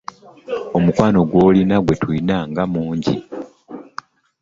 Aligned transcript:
Omukwano 0.77 1.19
gw'olina 1.29 1.75
gye 1.85 1.95
tuli 2.01 2.21
nga 2.49 2.63
mungi! 2.73 3.15